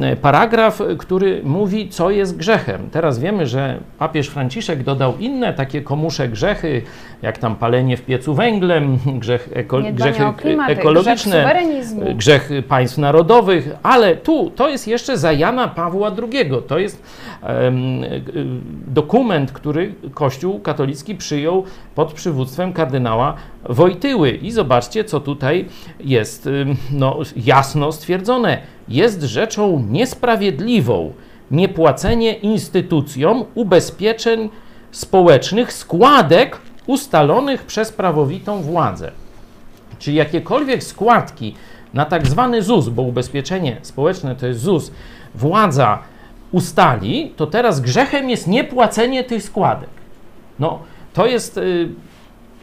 e, 0.00 0.16
paragraf, 0.16 0.82
który 0.98 1.40
mówi, 1.44 1.88
co 1.88 2.10
jest 2.10 2.36
grzechem. 2.36 2.88
Teraz 2.92 3.18
wiemy, 3.18 3.46
że 3.46 3.78
papież 3.98 4.28
Franciszek 4.28 4.82
dodał 4.82 5.18
inne 5.18 5.54
takie 5.54 5.82
komusze 5.82 6.28
grzechy, 6.28 6.82
jak 7.22 7.38
tam 7.38 7.56
palenie 7.56 7.96
w 7.96 8.02
piecu 8.02 8.34
węglem, 8.34 8.98
grzech 9.06 9.48
eko, 9.54 9.80
grzechy 9.92 10.24
klimat, 10.36 10.70
ekologiczne, 10.70 11.54
grzech, 12.16 12.16
grzech, 12.16 12.66
państw 12.68 12.98
narodowych, 12.98 13.68
ale 13.82 14.16
tu 14.16 14.50
to 14.50 14.68
jest 14.68 14.88
jeszcze 14.88 15.18
za 15.18 15.32
Jana 15.32 15.68
Pawła 15.68 16.10
II. 16.10 16.50
To 16.66 16.78
jest 16.78 17.02
um, 17.42 18.00
dokument, 18.86 19.52
który 19.52 19.94
Kościół 20.14 20.60
katolicki 20.66 21.14
przyjął 21.14 21.64
pod 21.94 22.12
przywództwem 22.12 22.72
kardynała 22.72 23.34
Wojtyły. 23.68 24.30
I 24.30 24.50
zobaczcie, 24.50 25.04
co 25.04 25.20
tutaj 25.20 25.68
jest 26.00 26.48
no, 26.90 27.18
jasno 27.36 27.92
stwierdzone. 27.92 28.58
Jest 28.88 29.22
rzeczą 29.22 29.84
niesprawiedliwą 29.90 31.12
niepłacenie 31.50 32.32
instytucjom 32.32 33.44
ubezpieczeń 33.54 34.48
społecznych 34.90 35.72
składek 35.72 36.58
ustalonych 36.86 37.64
przez 37.64 37.92
prawowitą 37.92 38.62
władzę. 38.62 39.12
Czyli 39.98 40.16
jakiekolwiek 40.16 40.84
składki 40.84 41.54
na 41.94 42.04
tak 42.04 42.26
zwany 42.26 42.62
ZUS, 42.62 42.88
bo 42.88 43.02
ubezpieczenie 43.02 43.76
społeczne 43.82 44.36
to 44.36 44.46
jest 44.46 44.60
ZUS, 44.60 44.92
władza 45.34 45.98
ustali, 46.52 47.32
to 47.36 47.46
teraz 47.46 47.80
grzechem 47.80 48.30
jest 48.30 48.46
niepłacenie 48.46 49.24
tych 49.24 49.42
składek. 49.42 49.95
No, 50.58 50.78
to 51.12 51.26
jest 51.26 51.58
y, 51.58 51.88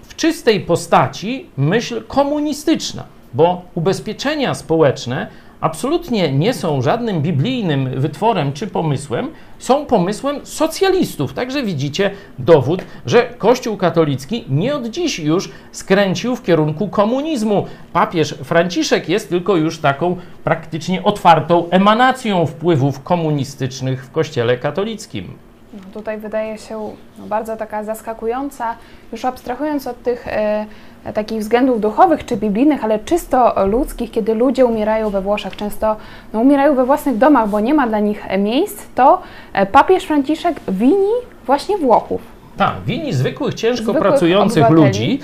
w 0.01 0.15
czystej 0.15 0.59
postaci 0.59 1.45
myśl 1.57 2.03
komunistyczna, 2.07 3.03
bo 3.33 3.61
ubezpieczenia 3.75 4.55
społeczne 4.55 5.27
absolutnie 5.63 6.31
nie 6.31 6.53
są 6.53 6.81
żadnym 6.81 7.21
biblijnym 7.21 8.01
wytworem 8.01 8.53
czy 8.53 8.67
pomysłem, 8.67 9.29
są 9.59 9.85
pomysłem 9.85 10.45
socjalistów. 10.45 11.33
Także 11.33 11.63
widzicie 11.63 12.11
dowód, 12.39 12.81
że 13.05 13.23
Kościół 13.37 13.77
katolicki 13.77 14.45
nie 14.49 14.75
od 14.75 14.87
dziś 14.87 15.19
już 15.19 15.51
skręcił 15.71 16.35
w 16.35 16.43
kierunku 16.43 16.87
komunizmu. 16.87 17.65
Papież 17.93 18.35
Franciszek 18.43 19.09
jest 19.09 19.29
tylko 19.29 19.55
już 19.55 19.79
taką 19.79 20.17
praktycznie 20.43 21.03
otwartą 21.03 21.69
emanacją 21.69 22.45
wpływów 22.45 23.03
komunistycznych 23.03 24.05
w 24.05 24.11
Kościele 24.11 24.57
katolickim. 24.57 25.33
No, 25.73 25.79
tutaj 25.93 26.17
wydaje 26.17 26.57
się 26.57 26.89
no, 27.19 27.25
bardzo 27.25 27.57
taka 27.57 27.83
zaskakująca, 27.83 28.75
już 29.11 29.25
abstrahując 29.25 29.87
od 29.87 30.03
tych 30.03 30.27
e, 30.27 30.65
takich 31.13 31.39
względów 31.39 31.81
duchowych 31.81 32.25
czy 32.25 32.37
biblijnych, 32.37 32.83
ale 32.83 32.99
czysto 32.99 33.65
ludzkich, 33.65 34.11
kiedy 34.11 34.33
ludzie 34.33 34.65
umierają 34.65 35.09
we 35.09 35.21
Włoszech, 35.21 35.55
często 35.55 35.95
no, 36.33 36.39
umierają 36.39 36.75
we 36.75 36.85
własnych 36.85 37.17
domach, 37.17 37.49
bo 37.49 37.59
nie 37.59 37.73
ma 37.73 37.87
dla 37.87 37.99
nich 37.99 38.25
miejsc, 38.39 38.83
to 38.95 39.21
e, 39.53 39.65
papież 39.65 40.03
Franciszek 40.03 40.59
wini 40.67 41.13
właśnie 41.45 41.77
Włochów. 41.77 42.21
Tak, 42.57 42.73
wini 42.85 43.13
zwykłych, 43.13 43.53
ciężko 43.53 43.83
zwykłych 43.83 44.03
pracujących 44.03 44.65
obywateli. 44.65 44.87
ludzi, 44.87 45.19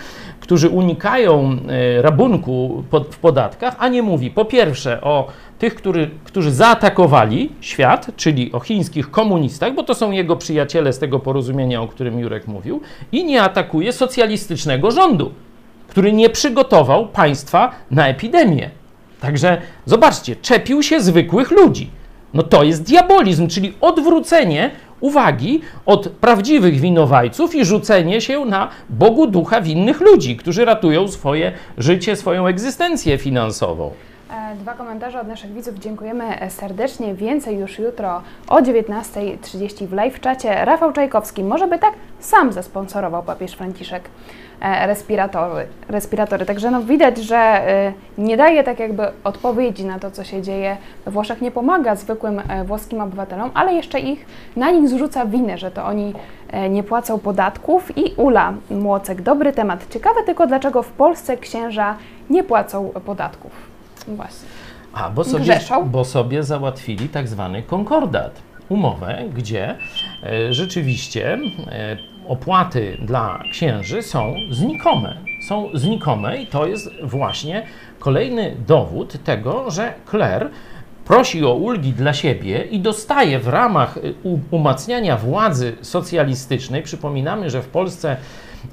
którzy 0.49 0.69
unikają 0.69 1.57
e, 1.69 2.01
rabunku 2.01 2.83
w 3.11 3.17
podatkach, 3.17 3.75
a 3.79 3.87
nie 3.87 4.01
mówi 4.01 4.31
po 4.31 4.45
pierwsze 4.45 5.01
o 5.01 5.27
tych, 5.59 5.75
który, 5.75 6.09
którzy 6.23 6.51
zaatakowali 6.51 7.51
świat, 7.61 8.07
czyli 8.15 8.51
o 8.51 8.59
chińskich 8.59 9.11
komunistach, 9.11 9.75
bo 9.75 9.83
to 9.83 9.95
są 9.95 10.11
jego 10.11 10.35
przyjaciele 10.35 10.93
z 10.93 10.99
tego 10.99 11.19
porozumienia, 11.19 11.81
o 11.81 11.87
którym 11.87 12.19
Jurek 12.19 12.47
mówił, 12.47 12.81
i 13.11 13.25
nie 13.25 13.41
atakuje 13.41 13.93
socjalistycznego 13.93 14.91
rządu, 14.91 15.31
który 15.87 16.13
nie 16.13 16.29
przygotował 16.29 17.07
państwa 17.07 17.71
na 17.91 18.07
epidemię. 18.07 18.69
Także 19.21 19.61
zobaczcie, 19.85 20.35
czepił 20.35 20.83
się 20.83 21.01
zwykłych 21.01 21.51
ludzi. 21.51 21.89
No 22.33 22.43
to 22.43 22.63
jest 22.63 22.83
diabolizm, 22.83 23.47
czyli 23.47 23.73
odwrócenie 23.81 24.71
uwagi 24.99 25.61
od 25.85 26.09
prawdziwych 26.09 26.79
winowajców 26.79 27.55
i 27.55 27.65
rzucenie 27.65 28.21
się 28.21 28.45
na 28.45 28.69
Bogu 28.89 29.27
ducha 29.27 29.61
winnych 29.61 30.01
ludzi, 30.01 30.37
którzy 30.37 30.65
ratują 30.65 31.07
swoje 31.07 31.51
życie, 31.77 32.15
swoją 32.15 32.47
egzystencję 32.47 33.17
finansową. 33.17 33.91
E, 34.31 34.55
dwa 34.55 34.73
komentarze 34.73 35.21
od 35.21 35.27
naszych 35.27 35.53
widzów. 35.53 35.79
Dziękujemy 35.79 36.23
serdecznie. 36.49 37.13
Więcej 37.13 37.57
już 37.57 37.79
jutro 37.79 38.21
o 38.47 38.61
19.30 38.61 39.87
w 39.87 39.93
live 39.93 40.19
czacie. 40.19 40.65
Rafał 40.65 40.93
Czajkowski, 40.93 41.43
może 41.43 41.67
by 41.67 41.79
tak 41.79 41.93
sam 42.19 42.53
zasponsorował 42.53 43.23
papież 43.23 43.51
Franciszek 43.51 44.03
respiratory. 44.61 45.67
respiratory. 45.89 46.45
Także 46.45 46.71
no 46.71 46.81
widać, 46.81 47.17
że 47.17 47.61
nie 48.17 48.37
daje 48.37 48.63
tak 48.63 48.79
jakby 48.79 49.03
odpowiedzi 49.23 49.85
na 49.85 49.99
to, 49.99 50.11
co 50.11 50.23
się 50.23 50.41
dzieje 50.41 50.77
we 51.05 51.11
Włoszech, 51.11 51.41
nie 51.41 51.51
pomaga 51.51 51.95
zwykłym 51.95 52.41
włoskim 52.65 53.01
obywatelom, 53.01 53.51
ale 53.53 53.73
jeszcze 53.73 53.99
ich 53.99 54.25
na 54.55 54.71
nich 54.71 54.89
zrzuca 54.89 55.25
winę, 55.25 55.57
że 55.57 55.71
to 55.71 55.85
oni 55.85 56.13
nie 56.69 56.83
płacą 56.83 57.19
podatków 57.19 57.97
i 57.97 58.13
Ula 58.17 58.53
Młocek. 58.69 59.21
Dobry 59.21 59.53
temat. 59.53 59.87
Ciekawe 59.89 60.23
tylko, 60.25 60.47
dlaczego 60.47 60.83
w 60.83 60.91
Polsce 60.91 61.37
księża 61.37 61.95
nie 62.29 62.43
płacą 62.43 62.89
podatków. 63.05 63.51
Właśnie. 64.07 64.49
A, 64.93 65.09
bo 65.09 65.23
sobie, 65.23 65.59
bo 65.85 66.05
sobie 66.05 66.43
załatwili 66.43 67.09
tak 67.09 67.27
zwany 67.27 67.63
konkordat, 67.63 68.41
umowę, 68.69 69.23
gdzie 69.35 69.75
e, 70.23 70.53
rzeczywiście 70.53 71.33
e, 71.67 71.97
opłaty 72.29 72.97
dla 73.01 73.43
księży 73.51 74.01
są 74.01 74.35
znikome. 74.51 75.17
Są 75.47 75.69
znikome 75.73 76.37
i 76.37 76.47
to 76.47 76.67
jest 76.67 76.91
właśnie 77.03 77.65
kolejny 77.99 78.55
dowód 78.67 79.23
tego, 79.23 79.71
że 79.71 79.93
kler 80.05 80.49
prosi 81.05 81.45
o 81.45 81.53
ulgi 81.53 81.93
dla 81.93 82.13
siebie 82.13 82.63
i 82.71 82.79
dostaje 82.79 83.39
w 83.39 83.47
ramach 83.47 83.97
e, 83.97 84.01
umacniania 84.51 85.17
władzy 85.17 85.75
socjalistycznej. 85.81 86.83
Przypominamy, 86.83 87.49
że 87.49 87.61
w 87.61 87.67
Polsce 87.67 88.17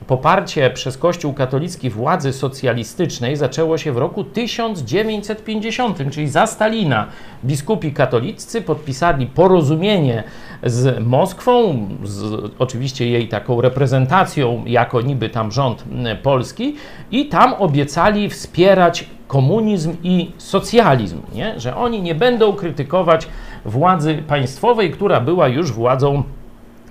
Poparcie 0.07 0.71
przez 0.71 0.99
Kościół 0.99 1.33
katolicki 1.33 1.91
władzy 1.91 2.33
socjalistycznej 2.33 3.37
zaczęło 3.37 3.79
się 3.79 3.93
w 3.93 3.97
roku 3.97 4.25
1950, 4.25 5.99
czyli 6.13 6.29
za 6.29 6.47
Stalina. 6.47 7.07
Biskupi 7.45 7.93
katoliccy 7.93 8.63
podpisali 8.63 9.27
porozumienie 9.27 10.25
z 10.63 11.05
Moskwą, 11.05 11.89
z 12.05 12.51
oczywiście 12.59 13.09
jej 13.09 13.29
taką 13.29 13.61
reprezentacją, 13.61 14.63
jako 14.67 15.01
niby 15.01 15.29
tam 15.29 15.53
rząd 15.53 15.85
polski, 16.23 16.77
i 17.11 17.27
tam 17.27 17.55
obiecali 17.55 18.29
wspierać 18.29 19.05
komunizm 19.29 19.97
i 20.03 20.31
socjalizm, 20.39 21.21
nie? 21.35 21.61
że 21.61 21.77
oni 21.77 22.03
nie 22.03 22.15
będą 22.15 22.53
krytykować 22.53 23.29
władzy 23.65 24.23
państwowej, 24.29 24.91
która 24.91 25.21
była 25.21 25.49
już 25.49 25.73
władzą 25.73 26.23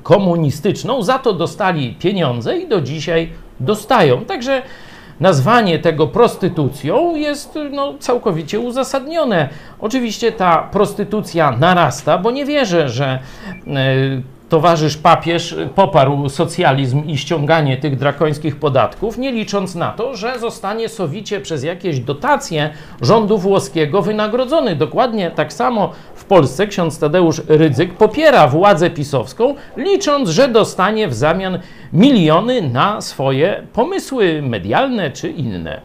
komunistyczną, 0.05 1.01
za 1.01 1.19
to 1.19 1.33
dostali 1.33 1.95
pieniądze 1.99 2.57
i 2.57 2.67
do 2.67 2.81
dzisiaj 2.81 3.29
dostają. 3.59 4.25
Także 4.25 4.61
nazwanie 5.19 5.79
tego 5.79 6.07
prostytucją 6.07 7.15
jest 7.15 7.59
no, 7.71 7.93
całkowicie 7.99 8.59
uzasadnione. 8.59 9.49
Oczywiście 9.79 10.31
ta 10.31 10.57
prostytucja 10.71 11.51
narasta, 11.51 12.17
bo 12.17 12.31
nie 12.31 12.45
wierzę, 12.45 12.89
że 12.89 13.19
towarzysz 14.49 14.97
papież 14.97 15.55
poparł 15.75 16.29
socjalizm 16.29 17.05
i 17.05 17.17
ściąganie 17.17 17.77
tych 17.77 17.97
drakońskich 17.97 18.55
podatków, 18.55 19.17
nie 19.17 19.31
licząc 19.31 19.75
na 19.75 19.91
to, 19.91 20.15
że 20.15 20.39
zostanie 20.39 20.89
sowicie 20.89 21.41
przez 21.41 21.63
jakieś 21.63 21.99
dotacje 21.99 22.69
rządu 23.01 23.37
włoskiego 23.37 24.01
wynagrodzony. 24.01 24.75
Dokładnie 24.75 25.31
tak 25.31 25.53
samo 25.53 25.91
w 26.25 26.27
Polsce 26.27 26.67
ksiądz 26.67 26.99
Tadeusz 26.99 27.41
Rydzyk 27.47 27.93
popiera 27.93 28.47
władzę 28.47 28.89
pisowską, 28.89 29.55
licząc, 29.77 30.29
że 30.29 30.47
dostanie 30.47 31.07
w 31.07 31.13
zamian 31.13 31.59
miliony 31.93 32.61
na 32.61 33.01
swoje 33.01 33.67
pomysły 33.73 34.41
medialne 34.41 35.11
czy 35.11 35.29
inne. 35.29 35.81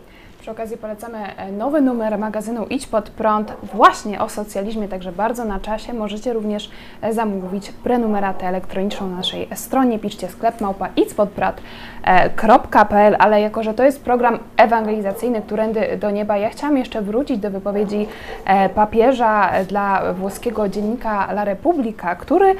Przy 0.50 0.54
okazji 0.54 0.76
polecamy 0.76 1.36
e, 1.36 1.52
nowy 1.52 1.80
numer 1.80 2.18
magazynu 2.18 2.66
Idź 2.66 2.86
Pod 2.86 3.10
Prąd 3.10 3.52
właśnie 3.62 4.20
o 4.20 4.28
socjalizmie, 4.28 4.88
także 4.88 5.12
bardzo 5.12 5.44
na 5.44 5.60
czasie. 5.60 5.94
Możecie 5.94 6.32
również 6.32 6.70
e, 7.02 7.12
zamówić 7.12 7.72
prenumeratę 7.72 8.46
elektroniczną 8.46 9.08
na 9.08 9.16
naszej 9.16 9.48
stronie. 9.54 9.98
Piszcie 9.98 10.28
sklep 10.28 10.60
małpa 10.60 10.88
idźpodprad.pl, 10.96 13.16
ale 13.18 13.40
jako, 13.40 13.62
że 13.62 13.74
to 13.74 13.84
jest 13.84 14.04
program 14.04 14.38
ewangelizacyjny, 14.56 15.42
którędy 15.42 15.98
do 16.00 16.10
nieba, 16.10 16.36
ja 16.36 16.48
chciałam 16.48 16.76
jeszcze 16.76 17.02
wrócić 17.02 17.38
do 17.38 17.50
wypowiedzi 17.50 18.06
e, 18.44 18.68
papieża 18.68 19.50
dla 19.68 20.14
włoskiego 20.14 20.68
dziennika 20.68 21.32
La 21.32 21.44
Repubblica, 21.44 22.14
który 22.14 22.54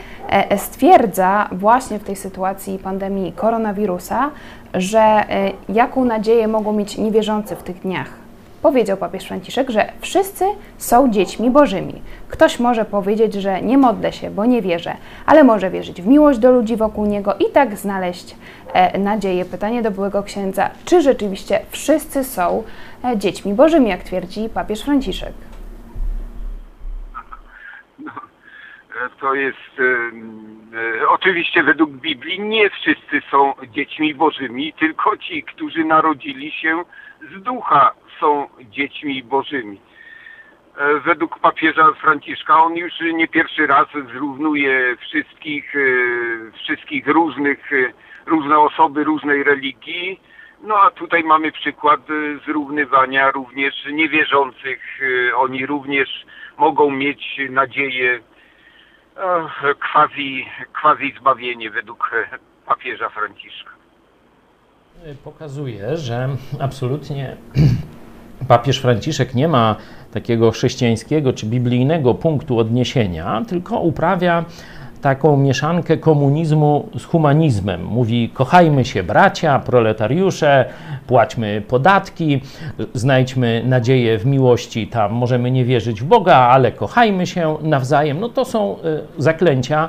stwierdza 0.57 1.49
właśnie 1.53 1.99
w 1.99 2.05
tej 2.05 2.17
sytuacji 2.17 2.79
pandemii 2.79 3.33
koronawirusa, 3.33 4.31
że 4.75 5.25
jaką 5.69 6.05
nadzieję 6.05 6.49
mogą 6.49 6.73
mieć 6.73 6.99
niewierzący 6.99 7.57
w 7.57 7.63
tych 7.63 7.80
dniach. 7.83 8.11
Powiedział 8.63 8.97
papież 8.97 9.25
Franciszek, 9.25 9.71
że 9.71 9.93
wszyscy 10.01 10.45
są 10.79 11.11
dziećmi 11.11 11.51
bożymi. 11.51 12.03
Ktoś 12.29 12.61
może 12.61 12.85
powiedzieć, 12.85 13.35
że 13.35 13.63
nie 13.63 13.79
modlę 13.79 14.13
się, 14.13 14.31
bo 14.31 14.45
nie 14.45 14.63
wierzę, 14.63 14.97
ale 15.27 15.45
może 15.45 15.71
wierzyć 15.71 16.03
w 16.03 16.07
miłość 16.07 16.39
do 16.39 16.53
ludzi 16.53 16.77
wokół 16.77 17.07
niego 17.07 17.35
i 17.35 17.53
tak 17.53 17.77
znaleźć 17.77 18.37
e, 18.73 18.99
nadzieję. 18.99 19.45
Pytanie 19.45 19.83
do 19.83 19.91
byłego 19.91 20.23
księdza, 20.23 20.71
czy 20.85 21.03
rzeczywiście 21.03 21.61
wszyscy 21.71 22.25
są 22.25 22.63
e, 23.05 23.19
dziećmi 23.19 23.55
bożymi, 23.55 23.89
jak 23.89 24.03
twierdzi 24.03 24.49
papież 24.55 24.83
Franciszek? 24.83 25.33
to 29.21 29.35
jest 29.35 29.81
e, 29.81 31.09
oczywiście 31.09 31.63
według 31.63 31.91
Biblii 31.91 32.41
nie 32.41 32.71
wszyscy 32.71 33.23
są 33.31 33.53
dziećmi 33.73 34.15
bożymi, 34.15 34.73
tylko 34.73 35.17
ci, 35.17 35.43
którzy 35.43 35.85
narodzili 35.85 36.53
się 36.53 36.83
z 37.21 37.43
ducha 37.43 37.95
są 38.21 38.49
dziećmi 38.61 39.23
bożymi. 39.23 39.81
E, 40.77 41.01
według 41.01 41.39
papieża 41.39 41.93
Franciszka 41.93 42.63
on 42.63 42.77
już 42.77 42.93
nie 43.15 43.29
pierwszy 43.29 43.67
raz 43.67 43.87
zrównuje 44.13 44.97
wszystkich, 44.97 45.77
e, 45.77 45.79
wszystkich 46.53 47.07
różnych, 47.07 47.71
różne 48.27 48.59
osoby 48.59 49.05
różnej 49.05 49.43
religii. 49.43 50.21
No 50.63 50.75
a 50.83 50.91
tutaj 50.91 51.25
mamy 51.25 51.53
przykład 51.53 52.01
zrównywania 52.47 53.31
również 53.31 53.75
niewierzących. 53.93 55.01
Oni 55.37 55.67
również 55.67 56.25
mogą 56.59 56.91
mieć 56.91 57.41
nadzieję 57.51 58.21
quasi, 59.93 60.47
quasi 60.73 61.15
zbawienie 61.21 61.71
według 61.71 62.11
e, 62.13 62.39
papieża 62.67 63.09
Franciszka. 63.09 63.80
Pokazuje, 65.25 65.97
że 65.97 66.29
absolutnie 66.59 67.37
papież 68.49 68.79
Franciszek 68.79 69.35
nie 69.35 69.49
ma 69.49 69.77
takiego 70.13 70.51
chrześcijańskiego 70.51 71.33
czy 71.33 71.47
biblijnego 71.47 72.15
punktu 72.15 72.59
odniesienia, 72.59 73.43
tylko 73.49 73.81
uprawia 73.81 74.45
taką 75.01 75.37
mieszankę 75.37 75.97
komunizmu 75.97 76.89
z 76.99 77.05
humanizmem. 77.05 77.85
Mówi: 77.85 78.31
kochajmy 78.35 78.85
się, 78.85 79.03
bracia, 79.03 79.59
proletariusze, 79.59 80.65
płaćmy 81.07 81.63
podatki, 81.69 82.41
znajdźmy 82.95 83.63
nadzieję 83.67 84.19
w 84.19 84.27
miłości. 84.27 84.87
Tam 84.87 85.13
możemy 85.13 85.51
nie 85.51 85.65
wierzyć 85.65 86.01
w 86.01 86.05
Boga, 86.05 86.37
ale 86.37 86.73
kochajmy 86.73 87.27
się 87.27 87.57
nawzajem. 87.63 88.21
No 88.21 88.29
to 88.29 88.45
są 88.45 88.77
e, 88.77 89.01
zaklęcia 89.19 89.89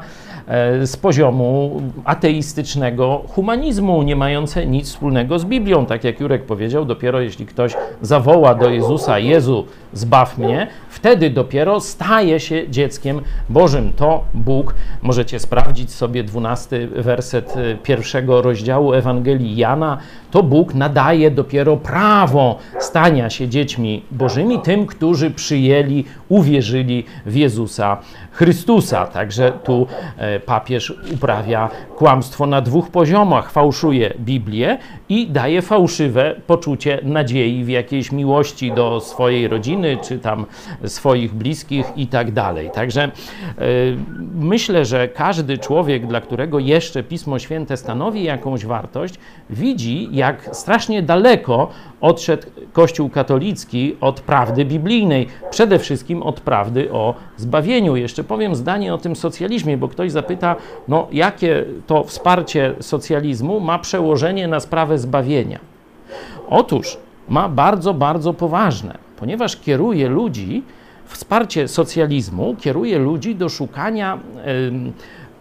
z 0.86 0.98
poziomu 0.98 1.82
ateistycznego 2.06 3.22
humanizmu, 3.28 4.04
nie 4.04 4.16
mające 4.16 4.66
nic 4.66 4.90
wspólnego 4.90 5.40
z 5.40 5.46
Biblią. 5.46 5.86
Tak 5.86 6.04
jak 6.04 6.20
Jurek 6.20 6.46
powiedział, 6.46 6.86
dopiero 6.86 7.22
jeśli 7.22 7.46
ktoś 7.46 7.74
zawoła 8.02 8.56
do 8.56 8.70
Jezusa: 8.70 9.20
Jezu, 9.20 9.66
zbaw 9.94 10.38
mnie, 10.38 10.68
wtedy 10.90 11.30
dopiero 11.30 11.80
staje 11.80 12.40
się 12.40 12.70
dzieckiem 12.70 13.22
Bożym. 13.50 13.94
To 13.94 14.24
Bóg, 14.34 14.76
możecie 15.02 15.40
sprawdzić 15.40 15.92
sobie 15.92 16.24
dwunasty 16.24 16.88
werset 16.88 17.58
e, 17.58 17.76
pierwszego 17.76 18.42
rozdziału 18.42 18.94
Ewangelii 18.94 19.56
Jana, 19.56 19.98
to 20.32 20.44
Bóg 20.44 20.74
nadaje 20.74 21.32
dopiero 21.32 21.78
prawo 21.78 22.58
stania 22.80 23.30
się 23.30 23.48
dziećmi 23.48 24.04
Bożymi 24.12 24.60
tym, 24.60 24.86
którzy 24.86 25.32
przyjęli, 25.32 26.06
uwierzyli 26.30 27.06
w 27.26 27.36
Jezusa 27.36 27.98
Chrystusa. 28.32 29.06
Także 29.06 29.52
tu 29.64 29.88
e, 30.18 30.40
papież 30.40 30.94
uprawia 31.14 31.70
kłamstwo 31.98 32.46
na 32.48 32.62
dwóch 32.62 32.90
poziomach. 32.90 33.52
Fałszuje 33.52 34.14
Biblię 34.20 34.78
i 35.10 35.28
daje 35.28 35.62
fałszywe 35.62 36.36
poczucie 36.48 37.00
nadziei 37.04 37.64
w 37.64 37.70
jakiejś 37.70 38.12
miłości 38.12 38.72
do 38.72 39.00
swojej 39.00 39.48
rodziny, 39.48 39.81
czy 40.02 40.20
tam 40.20 40.46
swoich 40.86 41.34
bliskich 41.34 41.86
i 41.96 42.08
tak 42.08 42.32
dalej. 42.32 42.70
Także 42.74 43.04
e, 43.04 43.10
myślę, 44.36 44.86
że 44.86 45.08
każdy 45.08 45.58
człowiek, 45.58 46.08
dla 46.08 46.22
którego 46.22 46.60
jeszcze 46.60 47.04
Pismo 47.04 47.40
Święte 47.40 47.78
stanowi 47.78 48.24
jakąś 48.24 48.66
wartość, 48.66 49.16
widzi, 49.50 50.10
jak 50.12 50.50
strasznie 50.52 51.02
daleko 51.02 51.70
odszedł 52.02 52.48
Kościół 52.74 53.10
katolicki 53.10 53.96
od 54.02 54.22
prawdy 54.22 54.66
biblijnej, 54.66 55.28
przede 55.50 55.80
wszystkim 55.80 56.24
od 56.24 56.42
prawdy 56.42 56.92
o 56.92 57.16
zbawieniu. 57.38 57.96
Jeszcze 57.96 58.24
powiem 58.24 58.56
zdanie 58.56 58.94
o 58.94 58.98
tym 58.98 59.16
socjalizmie, 59.16 59.78
bo 59.78 59.88
ktoś 59.88 60.12
zapyta, 60.12 60.56
no 60.88 61.08
jakie 61.12 61.66
to 61.88 62.04
wsparcie 62.04 62.76
socjalizmu 62.80 63.60
ma 63.60 63.80
przełożenie 63.80 64.48
na 64.48 64.60
sprawę 64.60 64.98
zbawienia. 64.98 65.60
Otóż 66.50 66.98
ma 67.30 67.50
bardzo, 67.50 67.94
bardzo 67.94 68.34
poważne, 68.34 68.98
ponieważ 69.22 69.58
kieruje 69.58 70.10
ludzi, 70.10 70.64
wsparcie 71.06 71.68
socjalizmu 71.68 72.56
kieruje 72.60 73.00
ludzi 73.00 73.36
do 73.36 73.50
szukania 73.50 74.20
y, 74.48 74.72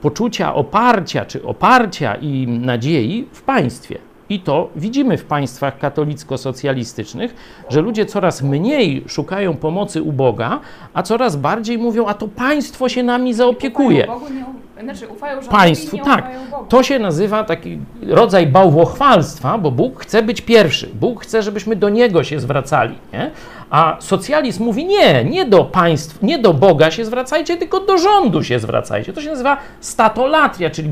poczucia 0.00 0.54
oparcia, 0.54 1.24
czy 1.24 1.44
oparcia 1.44 2.14
i 2.14 2.46
nadziei 2.48 3.26
w 3.32 3.42
państwie. 3.42 3.98
I 4.28 4.40
to 4.40 4.70
widzimy 4.76 5.18
w 5.18 5.24
państwach 5.24 5.78
katolicko-socjalistycznych, 5.78 7.34
że 7.68 7.80
ludzie 7.80 8.06
coraz 8.06 8.42
mniej 8.42 9.04
szukają 9.06 9.56
pomocy 9.56 10.02
u 10.02 10.12
Boga, 10.12 10.60
a 10.94 11.02
coraz 11.02 11.36
bardziej 11.36 11.78
mówią, 11.78 12.06
a 12.06 12.14
to 12.14 12.28
państwo 12.28 12.88
się 12.88 13.02
nami 13.02 13.34
zaopiekuje. 13.34 14.06
Bogu, 14.06 14.26
nie, 14.34 14.44
znaczy 14.82 15.08
ufają 15.08 15.40
państwu, 15.42 15.98
tak. 15.98 16.30
To 16.68 16.82
się 16.82 16.98
nazywa 16.98 17.44
taki 17.44 17.78
rodzaj 18.02 18.46
bałwochwalstwa, 18.46 19.58
bo 19.58 19.70
Bóg 19.70 20.00
chce 20.00 20.22
być 20.22 20.40
pierwszy. 20.40 20.86
Bóg 20.86 21.22
chce, 21.22 21.42
żebyśmy 21.42 21.76
do 21.76 21.88
Niego 21.88 22.24
się 22.24 22.40
zwracali. 22.40 22.94
Nie? 23.12 23.30
A 23.70 23.96
socjalizm 24.00 24.64
mówi 24.64 24.84
nie, 24.86 25.24
nie 25.24 25.44
do 25.44 25.64
państw, 25.64 26.22
nie 26.22 26.38
do 26.38 26.54
Boga 26.54 26.90
się 26.90 27.04
zwracajcie, 27.04 27.56
tylko 27.56 27.80
do 27.80 27.98
rządu 27.98 28.44
się 28.44 28.58
zwracajcie. 28.58 29.12
To 29.12 29.20
się 29.20 29.30
nazywa 29.30 29.56
statolatria, 29.80 30.70
czyli 30.70 30.88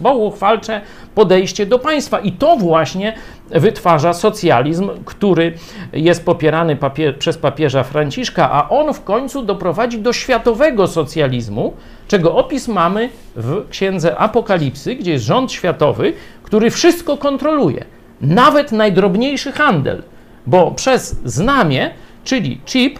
bałwochwalcze 0.00 0.80
podejście 1.14 1.66
do 1.66 1.78
państwa. 1.78 2.20
I 2.20 2.32
to 2.32 2.56
właśnie 2.56 3.14
wytwarza 3.50 4.12
socjalizm, 4.12 4.90
który 5.04 5.54
jest 5.92 6.24
popierany 6.24 6.76
papie 6.76 7.12
przez 7.12 7.38
papieża 7.38 7.82
Franciszka, 7.82 8.50
a 8.52 8.68
on 8.68 8.94
w 8.94 9.04
końcu 9.04 9.42
doprowadzi 9.42 9.98
do 9.98 10.12
światowego 10.12 10.86
socjalizmu, 10.86 11.72
czego 12.08 12.34
opis 12.36 12.68
mamy 12.68 13.08
w 13.36 13.68
księdze 13.68 14.16
Apokalipsy, 14.16 14.94
gdzie 14.94 15.12
jest 15.12 15.24
rząd 15.24 15.52
światowy, 15.52 16.12
który 16.42 16.70
wszystko 16.70 17.16
kontroluje, 17.16 17.84
nawet 18.20 18.72
najdrobniejszy 18.72 19.52
handel 19.52 20.02
bo 20.46 20.70
przez 20.70 21.16
znamie, 21.24 21.90
czyli 22.24 22.60
chip, 22.66 22.98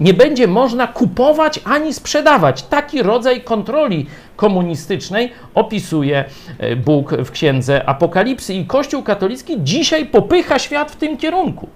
nie 0.00 0.14
będzie 0.14 0.46
można 0.46 0.86
kupować 0.86 1.60
ani 1.64 1.94
sprzedawać. 1.94 2.62
Taki 2.62 3.02
rodzaj 3.02 3.40
kontroli 3.40 4.06
komunistycznej 4.36 5.32
opisuje 5.54 6.24
e, 6.58 6.76
Bóg 6.76 7.12
w 7.12 7.30
księdze 7.30 7.88
Apokalipsy 7.88 8.54
i 8.54 8.66
Kościół 8.66 9.02
katolicki 9.02 9.56
dzisiaj 9.58 10.06
popycha 10.06 10.58
świat 10.58 10.90
w 10.90 10.96
tym 10.96 11.16
kierunku. 11.16 11.68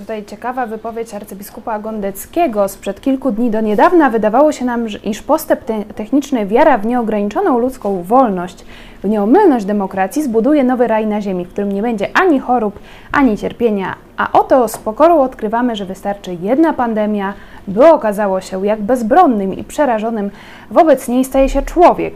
Tutaj 0.00 0.24
ciekawa 0.24 0.66
wypowiedź 0.66 1.14
arcybiskupa 1.14 1.78
Gondeckiego 1.78 2.68
sprzed 2.68 3.00
kilku 3.00 3.30
dni 3.32 3.50
do 3.50 3.60
niedawna. 3.60 4.10
Wydawało 4.10 4.52
się 4.52 4.64
nam, 4.64 4.86
iż 5.04 5.22
postęp 5.22 5.64
te 5.64 5.84
techniczny, 5.84 6.46
wiara 6.46 6.78
w 6.78 6.86
nieograniczoną 6.86 7.58
ludzką 7.58 8.02
wolność, 8.02 8.64
w 9.02 9.08
nieomylność 9.08 9.64
demokracji 9.64 10.22
zbuduje 10.22 10.64
nowy 10.64 10.86
raj 10.86 11.06
na 11.06 11.20
ziemi, 11.20 11.44
w 11.44 11.48
którym 11.48 11.72
nie 11.72 11.82
będzie 11.82 12.08
ani 12.16 12.40
chorób, 12.40 12.78
ani 13.12 13.38
cierpienia. 13.38 13.94
A 14.16 14.32
oto 14.32 14.68
z 14.68 14.78
pokorą 14.78 15.20
odkrywamy, 15.20 15.76
że 15.76 15.84
wystarczy 15.84 16.36
jedna 16.42 16.72
pandemia, 16.72 17.34
by 17.68 17.86
okazało 17.86 18.40
się, 18.40 18.66
jak 18.66 18.82
bezbronnym 18.82 19.54
i 19.54 19.64
przerażonym 19.64 20.30
wobec 20.70 21.08
niej 21.08 21.24
staje 21.24 21.48
się 21.48 21.62
człowiek. 21.62 22.14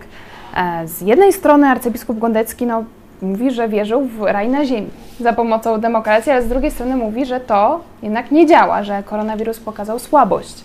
E, 0.56 0.88
Z 0.88 1.00
jednej 1.00 1.32
strony 1.32 1.66
arcybiskup 1.68 2.18
Gondecki 2.18 2.66
no, 2.66 2.84
mówi, 3.22 3.50
że 3.50 3.68
wierzył 3.68 4.04
w 4.04 4.22
raj 4.22 4.48
na 4.48 4.64
ziemi 4.64 4.90
za 5.20 5.32
pomocą 5.32 5.80
demokracji, 5.80 6.32
ale 6.32 6.42
z 6.42 6.48
drugiej 6.48 6.70
strony 6.70 6.96
mówi, 6.96 7.26
że 7.26 7.40
to 7.40 7.80
jednak 8.02 8.30
nie 8.30 8.46
działa, 8.46 8.82
że 8.82 9.02
koronawirus 9.02 9.60
pokazał 9.60 9.98
słabość 9.98 10.64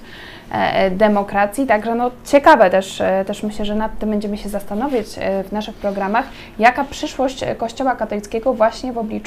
e, 0.52 0.92
demokracji. 0.92 1.68
Także 1.68 1.96
no, 1.96 2.12
ciekawe 2.26 2.70
też, 2.70 3.02
e, 3.02 3.26
też 3.28 3.44
myślę, 3.44 3.66
że 3.66 3.76
nad 3.76 4.00
tym 4.00 4.10
będziemy 4.10 4.38
się 4.38 4.50
zastanowić 4.50 5.08
e, 5.18 5.44
w 5.44 5.52
naszych 5.52 5.76
programach, 5.76 6.26
jaka 6.60 6.84
przyszłość 6.84 7.44
e, 7.44 7.56
Kościoła 7.56 7.96
katolickiego 7.96 8.54
właśnie 8.54 8.94
w 8.94 8.98
obliczu 8.98 9.22